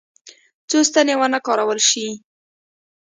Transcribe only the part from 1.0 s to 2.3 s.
ونه کارول شي.